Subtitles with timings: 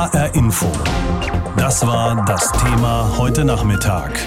[0.00, 0.72] HR Info.
[1.58, 4.18] Das war das Thema heute Nachmittag.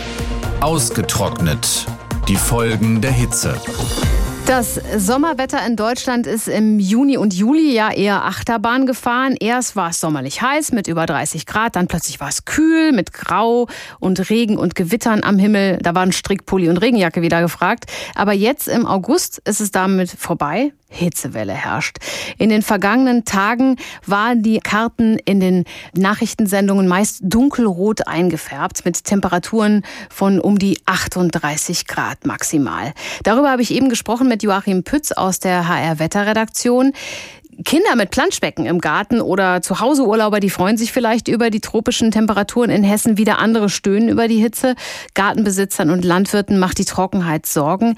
[0.61, 1.87] Ausgetrocknet.
[2.27, 3.59] Die Folgen der Hitze.
[4.45, 9.35] Das Sommerwetter in Deutschland ist im Juni und Juli ja eher Achterbahn gefahren.
[9.39, 13.11] Erst war es sommerlich heiß mit über 30 Grad, dann plötzlich war es kühl mit
[13.11, 13.67] Grau
[13.99, 15.79] und Regen und Gewittern am Himmel.
[15.81, 17.85] Da waren Strickpulli und Regenjacke wieder gefragt.
[18.13, 20.71] Aber jetzt im August ist es damit vorbei.
[20.93, 21.97] Hitzewelle herrscht.
[22.37, 29.83] In den vergangenen Tagen waren die Karten in den Nachrichtensendungen meist dunkelrot eingefärbt mit Temperaturen
[30.09, 32.93] von um die 38 Grad maximal.
[33.23, 36.93] Darüber habe ich eben gesprochen mit Joachim Pütz aus der HR Wetterredaktion.
[37.65, 41.59] Kinder mit Planschbecken im Garten oder zu Hause Urlauber, die freuen sich vielleicht über die
[41.59, 43.17] tropischen Temperaturen in Hessen.
[43.17, 44.75] Wieder andere stöhnen über die Hitze.
[45.13, 47.95] Gartenbesitzern und Landwirten macht die Trockenheit Sorgen.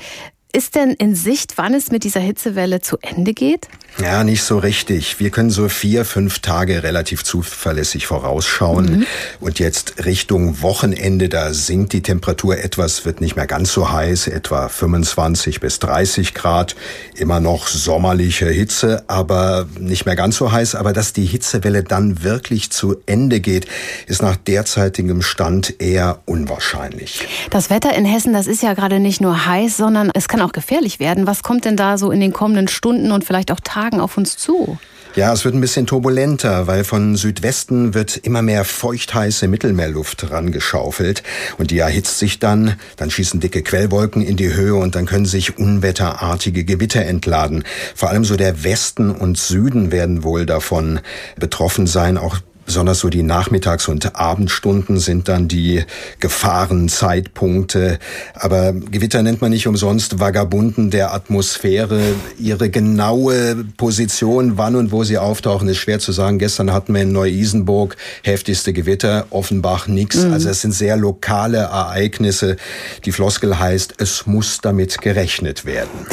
[0.55, 3.67] Ist denn in Sicht, wann es mit dieser Hitzewelle zu Ende geht?
[4.01, 5.19] Ja, nicht so richtig.
[5.19, 8.99] Wir können so vier, fünf Tage relativ zuverlässig vorausschauen.
[8.99, 9.05] Mhm.
[9.39, 14.27] Und jetzt Richtung Wochenende, da sinkt die Temperatur etwas, wird nicht mehr ganz so heiß,
[14.27, 16.75] etwa 25 bis 30 Grad.
[17.15, 20.75] Immer noch sommerliche Hitze, aber nicht mehr ganz so heiß.
[20.75, 23.65] Aber dass die Hitzewelle dann wirklich zu Ende geht,
[24.07, 27.25] ist nach derzeitigem Stand eher unwahrscheinlich.
[27.49, 30.44] Das Wetter in Hessen, das ist ja gerade nicht nur heiß, sondern es kann auch
[30.51, 31.27] gefährlich werden.
[31.27, 34.37] Was kommt denn da so in den kommenden Stunden und vielleicht auch Tagen auf uns
[34.37, 34.77] zu?
[35.15, 41.23] Ja, es wird ein bisschen turbulenter, weil von Südwesten wird immer mehr feuchtheiße Mittelmeerluft rangeschaufelt
[41.57, 45.25] und die erhitzt sich dann, dann schießen dicke Quellwolken in die Höhe und dann können
[45.25, 47.63] sich unwetterartige Gewitter entladen.
[47.95, 50.99] Vor allem so der Westen und Süden werden wohl davon
[51.37, 55.83] betroffen sein, auch Besonders so die Nachmittags- und Abendstunden sind dann die
[56.19, 57.99] Gefahrenzeitpunkte.
[58.33, 62.01] Aber Gewitter nennt man nicht umsonst Vagabunden der Atmosphäre.
[62.39, 66.39] Ihre genaue Position, wann und wo sie auftauchen, ist schwer zu sagen.
[66.39, 70.17] Gestern hatten wir in Neu-Isenburg heftigste Gewitter, Offenbach nix.
[70.23, 70.33] Mhm.
[70.33, 72.57] Also es sind sehr lokale Ereignisse.
[73.05, 76.07] Die Floskel heißt, es muss damit gerechnet werden.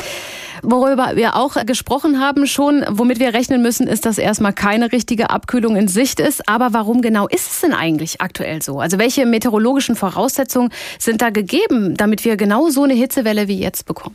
[0.63, 5.31] Worüber wir auch gesprochen haben schon, womit wir rechnen müssen, ist, dass erstmal keine richtige
[5.31, 6.49] Abkühlung in Sicht ist.
[6.49, 8.79] Aber warum genau ist es denn eigentlich aktuell so?
[8.79, 13.87] Also welche meteorologischen Voraussetzungen sind da gegeben, damit wir genau so eine Hitzewelle wie jetzt
[13.87, 14.15] bekommen?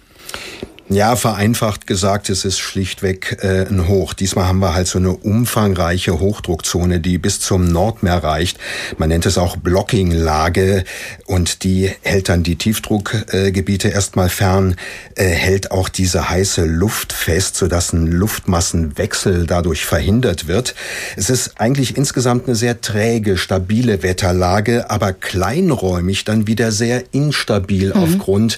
[0.90, 4.14] Ja, vereinfacht gesagt, es ist schlichtweg äh, ein Hoch.
[4.14, 8.58] Diesmal haben wir halt so eine umfangreiche Hochdruckzone, die bis zum Nordmeer reicht.
[8.98, 10.86] Man nennt es auch Blockinglage
[11.26, 14.78] und die hält dann die Tiefdruckgebiete äh, erstmal fern,
[15.16, 20.74] äh, hält auch diese heiße Luft fest, sodass ein Luftmassenwechsel dadurch verhindert wird.
[21.18, 27.94] Es ist eigentlich insgesamt eine sehr träge, stabile Wetterlage, aber kleinräumig dann wieder sehr instabil
[27.94, 28.04] mhm.
[28.04, 28.58] aufgrund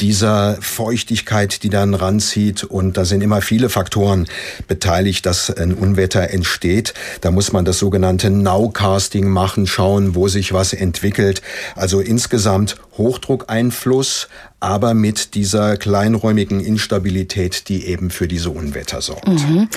[0.00, 2.64] dieser Feuchtigkeit, die die dann ranzieht.
[2.64, 4.26] Und da sind immer viele Faktoren
[4.68, 6.94] beteiligt, dass ein Unwetter entsteht.
[7.20, 11.42] Da muss man das sogenannte Nowcasting machen, schauen, wo sich was entwickelt.
[11.76, 14.28] Also insgesamt Hochdruckeinfluss,
[14.60, 19.28] aber mit dieser kleinräumigen Instabilität, die eben für diese Unwetter sorgt.
[19.28, 19.68] Mhm.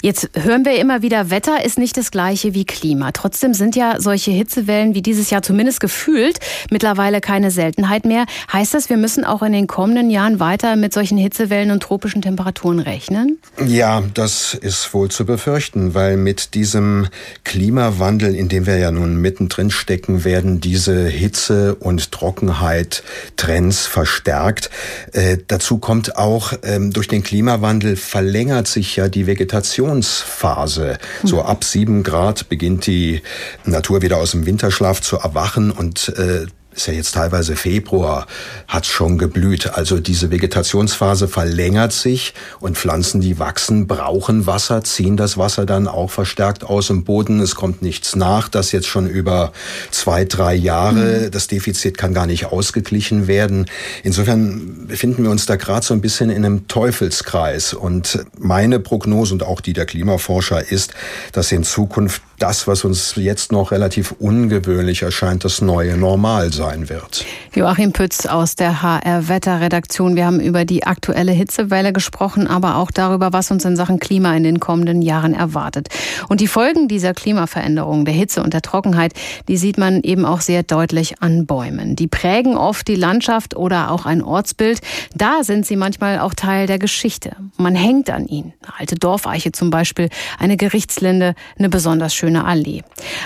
[0.00, 3.10] Jetzt hören wir immer wieder, Wetter ist nicht das gleiche wie Klima.
[3.10, 6.38] Trotzdem sind ja solche Hitzewellen wie dieses Jahr zumindest gefühlt
[6.70, 8.26] mittlerweile keine Seltenheit mehr.
[8.52, 12.22] Heißt das, wir müssen auch in den kommenden Jahren weiter mit solchen Hitzewellen und tropischen
[12.22, 13.38] Temperaturen rechnen?
[13.66, 17.08] Ja, das ist wohl zu befürchten, weil mit diesem
[17.42, 23.02] Klimawandel, in dem wir ja nun mittendrin stecken, werden diese Hitze und Trockenheit
[23.36, 24.70] Trends verstärkt verstärkt.
[25.12, 30.98] Äh, dazu kommt auch, ähm, durch den Klimawandel verlängert sich ja die Vegetationsphase.
[31.24, 33.22] So ab sieben Grad beginnt die
[33.64, 36.46] Natur wieder aus dem Winterschlaf zu erwachen und äh,
[36.78, 38.26] ist ja jetzt teilweise Februar,
[38.68, 39.74] hat schon geblüht.
[39.74, 45.88] Also diese Vegetationsphase verlängert sich und Pflanzen, die wachsen, brauchen Wasser, ziehen das Wasser dann
[45.88, 47.40] auch verstärkt aus dem Boden.
[47.40, 48.48] Es kommt nichts nach.
[48.48, 49.52] Das jetzt schon über
[49.90, 51.24] zwei, drei Jahre.
[51.26, 51.30] Mhm.
[51.32, 53.66] Das Defizit kann gar nicht ausgeglichen werden.
[54.04, 57.74] Insofern befinden wir uns da gerade so ein bisschen in einem Teufelskreis.
[57.74, 60.94] Und meine Prognose und auch die der Klimaforscher ist,
[61.32, 66.88] dass in Zukunft das, was uns jetzt noch relativ ungewöhnlich erscheint, das neue Normal sein
[66.88, 67.24] wird.
[67.54, 70.16] Joachim Pütz aus der HR Wetterredaktion.
[70.16, 74.34] Wir haben über die aktuelle Hitzewelle gesprochen, aber auch darüber, was uns in Sachen Klima
[74.36, 75.88] in den kommenden Jahren erwartet.
[76.28, 79.12] Und die Folgen dieser Klimaveränderung, der Hitze und der Trockenheit,
[79.48, 81.96] die sieht man eben auch sehr deutlich an Bäumen.
[81.96, 84.80] Die prägen oft die Landschaft oder auch ein Ortsbild.
[85.14, 87.36] Da sind sie manchmal auch Teil der Geschichte.
[87.56, 88.52] Man hängt an ihnen.
[88.62, 90.08] Eine alte Dorfeiche zum Beispiel,
[90.38, 92.82] eine Gerichtslinde, eine besonders schöne Allee.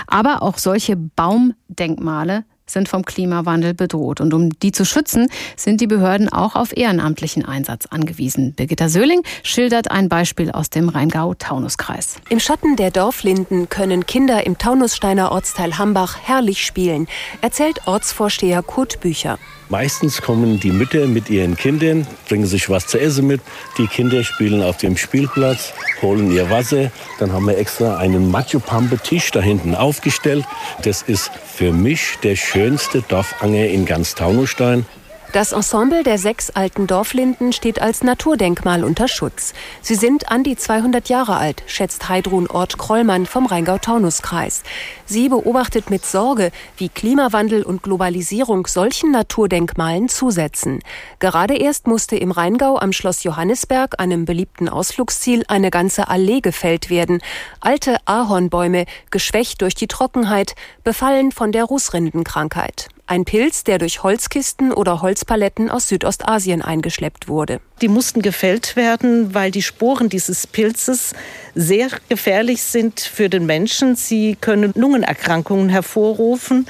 [0.07, 4.21] Aber auch solche Baumdenkmale sind vom Klimawandel bedroht.
[4.21, 8.53] Und um die zu schützen, sind die Behörden auch auf ehrenamtlichen Einsatz angewiesen.
[8.53, 12.17] Birgitta Söhling schildert ein Beispiel aus dem Rheingau-Taunus-Kreis.
[12.29, 17.07] Im Schatten der Dorflinden können Kinder im Taunussteiner Ortsteil Hambach herrlich spielen,
[17.41, 19.37] erzählt Ortsvorsteher Kurt Bücher.
[19.73, 23.41] Meistens kommen die Mütter mit ihren Kindern, bringen sich was zu essen mit.
[23.79, 25.73] Die Kinder spielen auf dem Spielplatz,
[26.03, 26.91] holen ihr Wasser.
[27.17, 30.45] Dann haben wir extra einen Macho-Pampe-Tisch da hinten aufgestellt.
[30.83, 34.85] Das ist für mich der schönste Dorfanger in ganz Taunusstein.
[35.33, 39.55] Das Ensemble der sechs alten Dorflinden steht als Naturdenkmal unter Schutz.
[39.81, 44.61] Sie sind an die 200 Jahre alt, schätzt Heidrun Ort Krollmann vom Rheingau-Taunus-Kreis.
[45.07, 50.81] Sie beobachtet mit Sorge, wie Klimawandel und Globalisierung solchen Naturdenkmalen zusetzen.
[51.17, 56.91] Gerade erst musste im Rheingau am Schloss Johannisberg, einem beliebten Ausflugsziel, eine ganze Allee gefällt
[56.91, 57.23] werden.
[57.59, 60.53] Alte Ahornbäume, geschwächt durch die Trockenheit,
[60.83, 62.92] befallen von der Rußrindenkrankheit.
[63.05, 67.59] Ein Pilz, der durch Holzkisten oder Holzpaletten aus Südostasien eingeschleppt wurde.
[67.81, 71.13] Die mussten gefällt werden, weil die Sporen dieses Pilzes
[71.53, 73.97] sehr gefährlich sind für den Menschen.
[73.97, 76.65] Sie können Lungenerkrankungen hervorrufen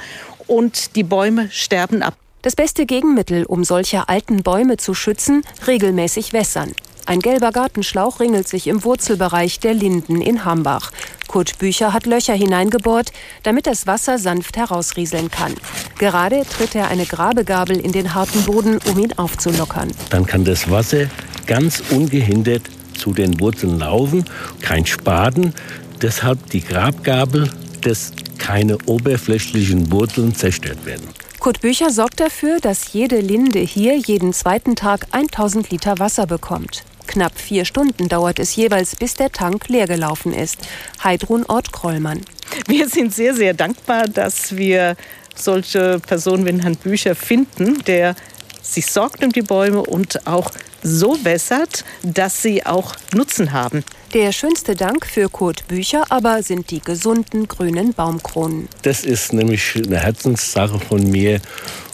[0.48, 2.16] und die Bäume sterben ab.
[2.42, 6.74] Das beste Gegenmittel, um solche alten Bäume zu schützen, regelmäßig wässern.
[7.06, 10.90] Ein gelber Gartenschlauch ringelt sich im Wurzelbereich der Linden in Hambach.
[11.28, 13.12] Kurt Bücher hat Löcher hineingebohrt,
[13.42, 15.54] damit das Wasser sanft herausrieseln kann.
[15.98, 19.90] Gerade tritt er eine Grabegabel in den harten Boden, um ihn aufzulockern.
[20.08, 21.06] Dann kann das Wasser
[21.46, 22.62] ganz ungehindert
[22.96, 24.24] zu den Wurzeln laufen,
[24.62, 25.54] kein Spaden.
[26.00, 27.50] Deshalb die Grabgabel,
[27.82, 31.06] dass keine oberflächlichen Wurzeln zerstört werden.
[31.38, 36.84] Kurt Bücher sorgt dafür, dass jede Linde hier jeden zweiten Tag 1000 Liter Wasser bekommt.
[37.06, 40.58] Knapp vier Stunden dauert es jeweils, bis der Tank leer gelaufen ist.
[41.02, 42.20] Heidrun Ort Krollmann.
[42.66, 44.96] Wir sind sehr, sehr dankbar, dass wir
[45.34, 48.14] solche Personen wie Herrn Bücher finden, der
[48.64, 50.50] sich sorgt um die Bäume und auch
[50.82, 53.84] so wässert, dass sie auch Nutzen haben.
[54.12, 58.68] Der schönste Dank für Kurt Bücher aber sind die gesunden grünen Baumkronen.
[58.82, 61.40] Das ist nämlich eine Herzenssache von mir.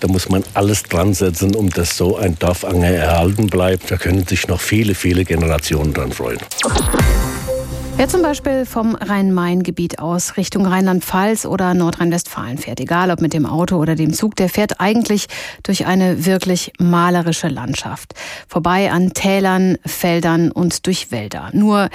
[0.01, 3.91] Da muss man alles dran setzen, um dass so ein Dorfanger erhalten bleibt.
[3.91, 6.41] Da können sich noch viele, viele Generationen dran freuen.
[8.01, 13.45] Wer zum Beispiel vom Rhein-Main-Gebiet aus Richtung Rheinland-Pfalz oder Nordrhein-Westfalen fährt, egal ob mit dem
[13.45, 15.27] Auto oder dem Zug, der fährt eigentlich
[15.65, 18.15] durch eine wirklich malerische Landschaft.
[18.49, 21.51] Vorbei an Tälern, Feldern und durch Wälder.
[21.53, 21.91] Nur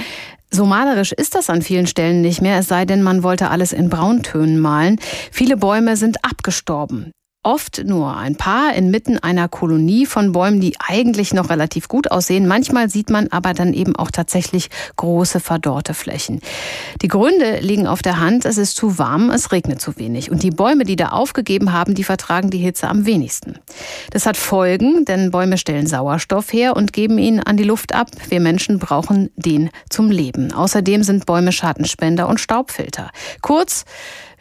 [0.52, 3.74] so malerisch ist das an vielen Stellen nicht mehr, es sei denn, man wollte alles
[3.74, 5.00] in Brauntönen malen.
[5.32, 7.14] Viele Bäume sind abgestorben.
[7.46, 12.48] Oft nur ein paar inmitten einer Kolonie von Bäumen, die eigentlich noch relativ gut aussehen.
[12.48, 16.42] Manchmal sieht man aber dann eben auch tatsächlich große verdorrte Flächen.
[17.04, 18.46] Die Gründe liegen auf der Hand.
[18.46, 20.32] Es ist zu warm, es regnet zu wenig.
[20.32, 23.60] Und die Bäume, die da aufgegeben haben, die vertragen die Hitze am wenigsten.
[24.10, 28.10] Das hat Folgen, denn Bäume stellen Sauerstoff her und geben ihn an die Luft ab.
[28.28, 30.52] Wir Menschen brauchen den zum Leben.
[30.52, 33.12] Außerdem sind Bäume Schattenspender und Staubfilter.
[33.44, 33.86] Kurz,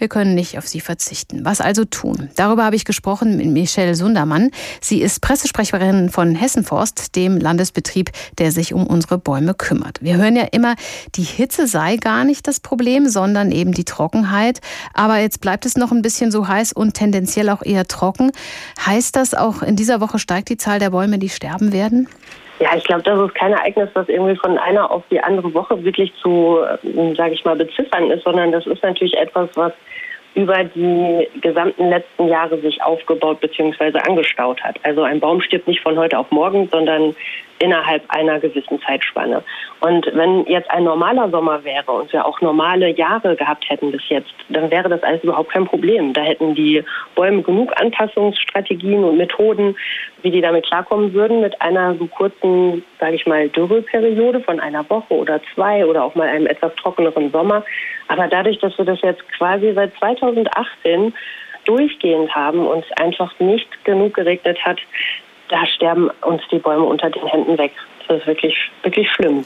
[0.04, 1.46] wir können nicht auf sie verzichten.
[1.46, 2.28] Was also tun?
[2.36, 4.50] Darüber habe ich gesprochen mit Michelle Sundermann.
[4.82, 10.02] Sie ist Pressesprecherin von Hessenforst, dem Landesbetrieb, der sich um unsere Bäume kümmert.
[10.02, 10.74] Wir hören ja immer,
[11.14, 14.60] die Hitze sei gar nicht das Problem, sondern eben die Trockenheit.
[14.92, 18.30] Aber jetzt bleibt es noch ein bisschen so heiß und tendenziell auch eher trocken.
[18.84, 22.10] Heißt das auch in dieser Woche steigt die Zahl der Bäume, die sterben werden?
[22.60, 25.82] Ja, ich glaube, das ist kein Ereignis, das irgendwie von einer auf die andere Woche
[25.82, 29.72] wirklich zu, äh, sage ich mal, beziffern ist, sondern das ist natürlich etwas, was
[30.34, 33.98] über die gesamten letzten Jahre sich aufgebaut bzw.
[34.00, 34.78] angestaut hat.
[34.82, 37.14] Also ein Baum stirbt nicht von heute auf morgen, sondern
[37.58, 39.42] innerhalb einer gewissen Zeitspanne.
[39.80, 44.02] Und wenn jetzt ein normaler Sommer wäre und wir auch normale Jahre gehabt hätten bis
[44.08, 46.12] jetzt, dann wäre das alles überhaupt kein Problem.
[46.12, 46.82] Da hätten die
[47.14, 49.76] Bäume genug Anpassungsstrategien und Methoden,
[50.22, 54.88] wie die damit klarkommen würden, mit einer so kurzen, sage ich mal, Dürreperiode von einer
[54.88, 57.64] Woche oder zwei oder auch mal einem etwas trockeneren Sommer.
[58.08, 61.12] Aber dadurch, dass wir das jetzt quasi seit 2018
[61.64, 64.78] durchgehend haben und es einfach nicht genug geregnet hat,
[65.54, 67.70] da sterben uns die Bäume unter den Händen weg.
[68.08, 69.44] Das ist wirklich, wirklich schlimm.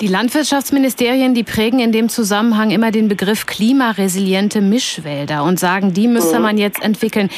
[0.00, 6.08] Die Landwirtschaftsministerien, die prägen in dem Zusammenhang immer den Begriff klimaresiliente Mischwälder und sagen, die
[6.08, 6.42] müsste mhm.
[6.42, 7.28] man jetzt entwickeln.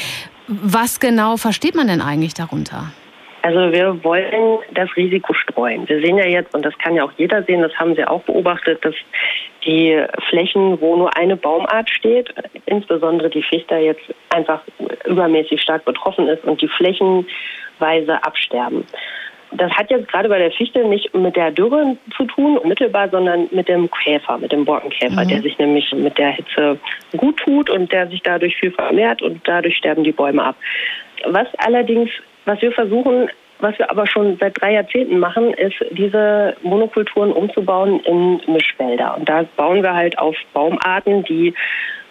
[0.46, 2.92] Was genau versteht man denn eigentlich darunter?
[3.42, 5.88] Also wir wollen das Risiko streuen.
[5.88, 8.22] Wir sehen ja jetzt, und das kann ja auch jeder sehen, das haben Sie auch
[8.22, 8.94] beobachtet, dass
[9.64, 12.32] die Flächen, wo nur eine Baumart steht,
[12.66, 14.62] insbesondere die Fichte jetzt einfach
[15.06, 16.68] übermäßig stark betroffen ist und die
[17.82, 18.84] flächenweise absterben.
[19.54, 23.48] das hat jetzt gerade bei der Fichte nicht mit der Dürre zu tun, mittelbar, sondern
[23.50, 25.28] mit dem Käfer, mit dem Borkenkäfer, mhm.
[25.28, 26.78] der sich nämlich mit der Hitze
[27.18, 30.56] gut tut und der sich dadurch viel vermehrt und dadurch sterben die Bäume ab.
[31.26, 32.08] Was allerdings,
[32.46, 38.00] was wir versuchen, was wir aber schon seit drei Jahrzehnten machen, ist, diese Monokulturen umzubauen
[38.00, 39.16] in Mischwälder.
[39.18, 41.52] Und da bauen wir halt auf Baumarten, die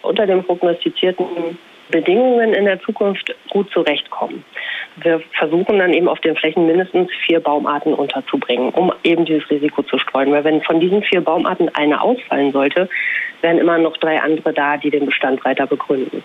[0.02, 1.26] unter den prognostizierten
[1.92, 4.44] Bedingungen in der Zukunft gut zurechtkommen.
[4.96, 9.82] Wir versuchen dann eben auf den Flächen mindestens vier Baumarten unterzubringen, um eben dieses Risiko
[9.84, 10.32] zu streuen.
[10.32, 12.88] Weil wenn von diesen vier Baumarten eine ausfallen sollte,
[13.42, 16.22] wären immer noch drei andere da, die den Bestand weiter begründen.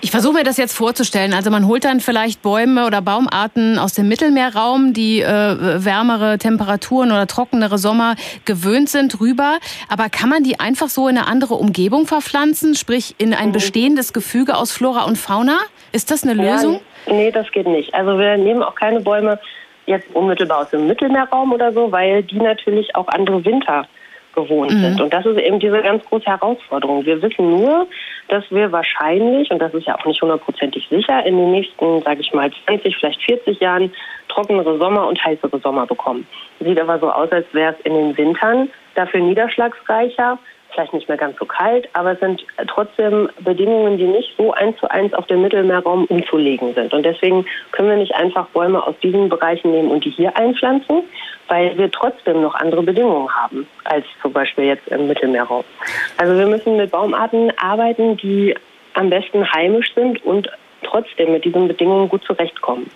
[0.00, 1.34] Ich versuche mir das jetzt vorzustellen.
[1.34, 7.10] Also man holt dann vielleicht Bäume oder Baumarten aus dem Mittelmeerraum, die äh, wärmere Temperaturen
[7.10, 9.58] oder trockenere Sommer gewöhnt sind, rüber.
[9.88, 13.52] Aber kann man die einfach so in eine andere Umgebung verpflanzen, sprich in ein mhm.
[13.52, 15.58] bestehendes Gefüge aus Flora und Fauna?
[15.92, 16.80] Ist das eine Lösung?
[17.06, 17.92] Ja, nee, das geht nicht.
[17.92, 19.38] Also wir nehmen auch keine Bäume
[19.86, 23.86] jetzt unmittelbar aus dem Mittelmeerraum oder so, weil die natürlich auch andere Winter
[24.32, 24.80] gewohnt mhm.
[24.80, 25.00] sind.
[25.00, 27.04] Und das ist eben diese ganz große Herausforderung.
[27.04, 27.88] Wir wissen nur,
[28.28, 32.20] dass wir wahrscheinlich, und das ist ja auch nicht hundertprozentig sicher, in den nächsten, sage
[32.20, 33.92] ich mal, 20, vielleicht 40 Jahren
[34.28, 36.24] trockenere Sommer und heißere Sommer bekommen.
[36.60, 40.38] Sieht aber so aus, als wäre es in den Wintern dafür niederschlagsreicher
[40.72, 44.76] vielleicht nicht mehr ganz so kalt, aber es sind trotzdem Bedingungen, die nicht so eins
[44.78, 46.92] zu eins auf den Mittelmeerraum umzulegen sind.
[46.92, 51.02] Und deswegen können wir nicht einfach Bäume aus diesen Bereichen nehmen und die hier einpflanzen,
[51.48, 55.64] weil wir trotzdem noch andere Bedingungen haben als zum Beispiel jetzt im Mittelmeerraum.
[56.16, 58.54] Also wir müssen mit Baumarten arbeiten, die
[58.94, 60.50] am besten heimisch sind und
[60.82, 62.90] trotzdem mit diesen Bedingungen gut zurechtkommen.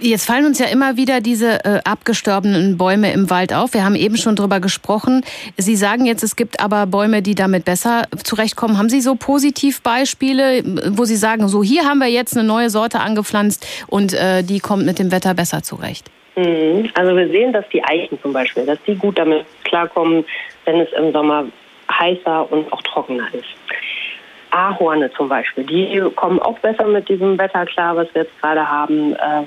[0.00, 3.74] Jetzt fallen uns ja immer wieder diese äh, abgestorbenen Bäume im Wald auf.
[3.74, 5.22] Wir haben eben schon drüber gesprochen.
[5.56, 8.78] Sie sagen jetzt, es gibt aber Bäume, die damit besser zurechtkommen.
[8.78, 13.00] Haben Sie so Positivbeispiele, wo Sie sagen, so hier haben wir jetzt eine neue Sorte
[13.00, 16.10] angepflanzt und äh, die kommt mit dem Wetter besser zurecht?
[16.36, 16.90] Mhm.
[16.94, 20.24] Also wir sehen, dass die Eichen zum Beispiel, dass die gut damit klarkommen,
[20.66, 21.46] wenn es im Sommer
[21.90, 23.46] heißer und auch trockener ist.
[24.50, 28.68] Ahorne zum Beispiel, die kommen auch besser mit diesem Wetter klar, was wir jetzt gerade
[28.68, 29.12] haben.
[29.14, 29.42] Äh,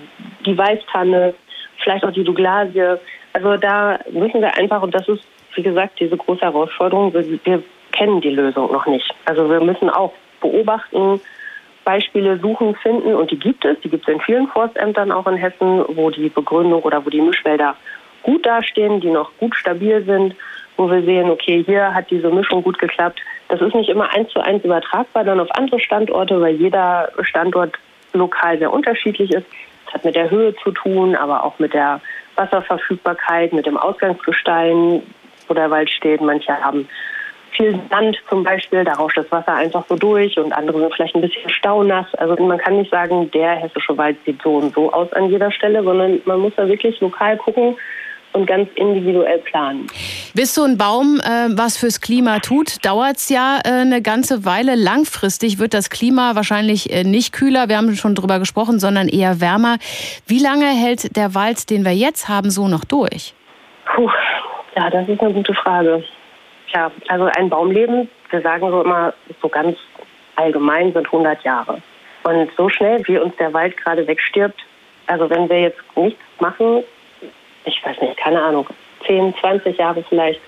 [0.45, 1.33] die Weißtanne,
[1.77, 2.97] vielleicht auch die Douglasie.
[3.33, 5.23] Also da müssen wir einfach, und das ist,
[5.55, 9.13] wie gesagt, diese große Herausforderung, wir, wir kennen die Lösung noch nicht.
[9.25, 11.19] Also wir müssen auch beobachten,
[11.85, 13.79] Beispiele suchen, finden und die gibt es.
[13.81, 17.21] Die gibt es in vielen Forstämtern auch in Hessen, wo die Begründung oder wo die
[17.21, 17.75] Mischwälder
[18.21, 20.35] gut dastehen, die noch gut stabil sind,
[20.77, 23.19] wo wir sehen, okay, hier hat diese Mischung gut geklappt.
[23.49, 27.77] Das ist nicht immer eins zu eins übertragbar dann auf andere Standorte, weil jeder Standort
[28.13, 29.45] lokal sehr unterschiedlich ist.
[29.85, 31.99] Das hat mit der Höhe zu tun, aber auch mit der
[32.35, 35.01] Wasserverfügbarkeit, mit dem Ausgangsgestein,
[35.47, 36.21] wo der Wald steht.
[36.21, 36.87] Manche haben
[37.51, 41.15] viel Sand zum Beispiel, da rauscht das Wasser einfach so durch und andere sind vielleicht
[41.15, 42.05] ein bisschen staunass.
[42.15, 45.51] Also man kann nicht sagen, der hessische Wald sieht so und so aus an jeder
[45.51, 47.75] Stelle, sondern man muss da wirklich lokal gucken,
[48.33, 49.87] und ganz individuell planen.
[50.33, 54.45] Bis so ein Baum äh, was fürs Klima tut, dauert es ja äh, eine ganze
[54.45, 54.75] Weile.
[54.75, 59.41] Langfristig wird das Klima wahrscheinlich äh, nicht kühler, wir haben schon drüber gesprochen, sondern eher
[59.41, 59.77] wärmer.
[60.27, 63.33] Wie lange hält der Wald, den wir jetzt haben, so noch durch?
[63.85, 64.09] Puh,
[64.75, 66.03] ja, das ist eine gute Frage.
[66.73, 69.75] Ja, also ein Baumleben, wir sagen so immer so ganz
[70.35, 71.81] allgemein, sind 100 Jahre.
[72.23, 74.59] Und so schnell, wie uns der Wald gerade wegstirbt,
[75.07, 76.83] also wenn wir jetzt nichts machen,
[77.69, 78.67] ich weiß nicht, keine Ahnung,
[79.05, 80.41] 10, 20 Jahre vielleicht.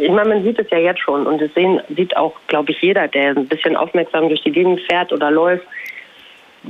[0.00, 2.80] Ich meine, man sieht es ja jetzt schon und das sehen, sieht auch, glaube ich,
[2.80, 5.66] jeder, der ein bisschen aufmerksam durch die Gegend fährt oder läuft,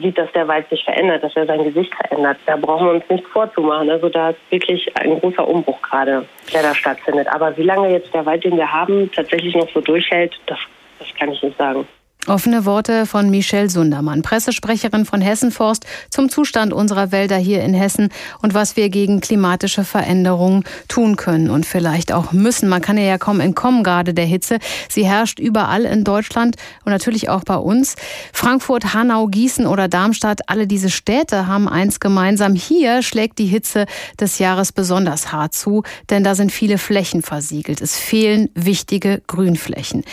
[0.01, 2.39] sieht, dass der Wald sich verändert, dass er sein Gesicht verändert.
[2.47, 3.91] Da brauchen wir uns nichts vorzumachen.
[3.91, 7.29] Also da ist wirklich ein großer Umbruch gerade, der da stattfindet.
[7.29, 10.59] Aber wie lange jetzt der Wald, den wir haben, tatsächlich noch so durchhält, das,
[10.99, 11.87] das kann ich nicht sagen.
[12.27, 18.11] Offene Worte von Michelle Sundermann, Pressesprecherin von Hessenforst zum Zustand unserer Wälder hier in Hessen
[18.43, 22.69] und was wir gegen klimatische Veränderungen tun können und vielleicht auch müssen.
[22.69, 24.59] Man kann ja kaum entkommen, gerade der Hitze.
[24.91, 27.97] Sie herrscht überall in Deutschland und natürlich auch bei uns.
[28.35, 32.55] Frankfurt, Hanau, Gießen oder Darmstadt, alle diese Städte haben eins gemeinsam.
[32.55, 33.87] Hier schlägt die Hitze
[34.21, 37.81] des Jahres besonders hart zu, denn da sind viele Flächen versiegelt.
[37.81, 40.05] Es fehlen wichtige Grünflächen.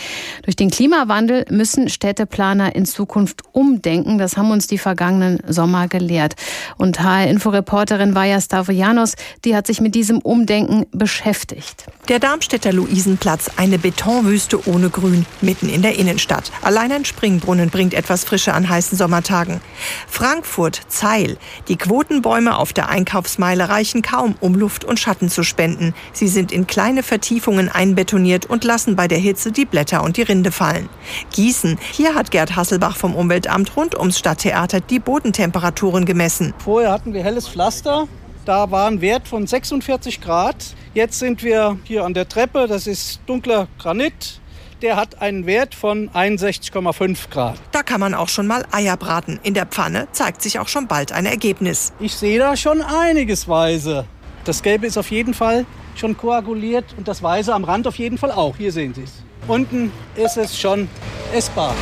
[0.44, 4.18] Durch den Klimawandel müssen Städteplaner in Zukunft umdenken.
[4.18, 6.36] Das haben uns die vergangenen Sommer gelehrt.
[6.76, 9.14] Und HR-Inforeporterin Vaja Stavrianos,
[9.44, 11.86] die hat sich mit diesem Umdenken beschäftigt.
[12.06, 16.52] Der Darmstädter Luisenplatz, eine Betonwüste ohne Grün, mitten in der Innenstadt.
[16.62, 19.60] Allein ein Springbrunnen bringt etwas Frische an heißen Sommertagen.
[20.06, 21.36] Frankfurt, Zeil.
[21.66, 25.94] Die Quotenbäume auf der Einkaufsmeile reichen kaum, um Luft und Schatten zu spenden.
[26.12, 30.22] Sie sind in kleine Vertiefungen einbetoniert und lassen bei der Hitze die Blätter und die
[30.22, 30.88] Rinde fallen.
[31.34, 31.76] Gießen.
[31.92, 36.54] Hier hat Gerd Hasselbach vom Umweltamt rund ums Stadttheater die Bodentemperaturen gemessen.
[36.58, 38.06] Vorher hatten wir helles Pflaster.
[38.44, 40.56] Da war ein Wert von 46 Grad.
[40.94, 42.66] Jetzt sind wir hier an der Treppe.
[42.68, 44.40] Das ist dunkler Granit.
[44.80, 47.56] Der hat einen Wert von 61,5 Grad.
[47.72, 49.40] Da kann man auch schon mal Eier braten.
[49.42, 51.92] In der Pfanne zeigt sich auch schon bald ein Ergebnis.
[51.98, 54.04] Ich sehe da schon einiges Weise.
[54.44, 55.66] Das Gelbe ist auf jeden Fall
[55.96, 58.56] schon koaguliert und das Weiße am Rand auf jeden Fall auch.
[58.56, 59.24] Hier sehen Sie es.
[59.46, 60.88] Unten ist es schon
[61.32, 61.74] essbar.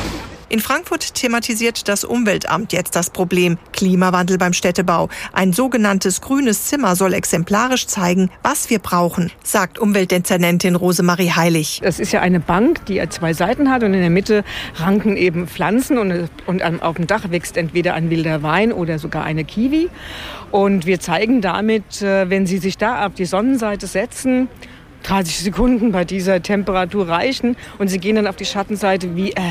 [0.49, 5.09] In Frankfurt thematisiert das Umweltamt jetzt das Problem Klimawandel beim Städtebau.
[5.33, 11.81] Ein sogenanntes grünes Zimmer soll exemplarisch zeigen, was wir brauchen, sagt Umweltdezernentin Rosemarie Heilig.
[11.83, 14.45] Das ist ja eine Bank, die zwei Seiten hat und in der Mitte
[14.75, 19.25] ranken eben Pflanzen und, und auf dem Dach wächst entweder ein wilder Wein oder sogar
[19.25, 19.89] eine Kiwi.
[20.51, 24.47] Und wir zeigen damit, äh, wenn Sie sich da auf die Sonnenseite setzen,
[25.07, 29.41] 30 Sekunden bei dieser Temperatur reichen und Sie gehen dann auf die Schattenseite wie äh,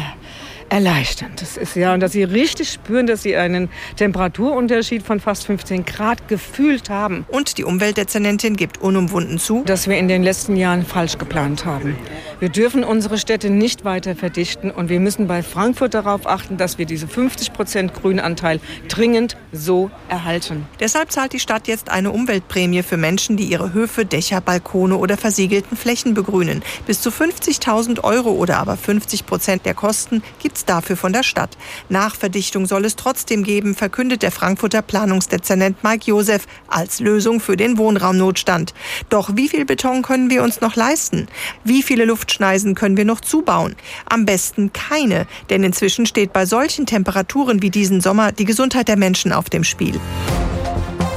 [0.69, 1.41] erleichternd.
[1.41, 5.85] Das ist ja, und dass sie richtig spüren, dass sie einen Temperaturunterschied von fast 15
[5.85, 7.25] Grad gefühlt haben.
[7.29, 11.97] Und die Umweltdezernentin gibt unumwunden zu, dass wir in den letzten Jahren falsch geplant haben.
[12.39, 16.77] Wir dürfen unsere Städte nicht weiter verdichten und wir müssen bei Frankfurt darauf achten, dass
[16.77, 20.67] wir diese 50 Prozent Grünanteil dringend so erhalten.
[20.79, 25.17] Deshalb zahlt die Stadt jetzt eine Umweltprämie für Menschen, die ihre Höfe, Dächer, Balkone oder
[25.17, 26.63] versiegelten Flächen begrünen.
[26.87, 31.23] Bis zu 50.000 Euro oder aber 50 Prozent der Kosten gibt es dafür von der
[31.23, 31.57] Stadt.
[31.89, 37.79] Nachverdichtung soll es trotzdem geben, verkündet der Frankfurter Planungsdezernent Mike Josef als Lösung für den
[37.79, 38.75] Wohnraumnotstand.
[39.09, 41.29] Doch wie viel Beton können wir uns noch leisten?
[41.65, 43.77] Wie viele Luft Luftschneisen können wir noch zubauen.
[44.09, 48.97] Am besten keine, denn inzwischen steht bei solchen Temperaturen wie diesen Sommer die Gesundheit der
[48.97, 50.01] Menschen auf dem Spiel.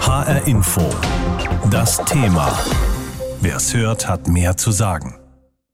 [0.02, 0.88] HR Info.
[1.72, 2.58] Das Thema.
[3.42, 5.19] Wer es hört, hat mehr zu sagen.